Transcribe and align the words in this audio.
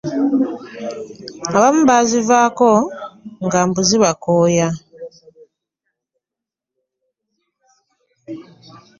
Abamu 1.55 1.81
baazivaako 1.89 2.69
mbu 3.43 3.45
nga 3.69 3.81
zibakooya. 3.87 4.67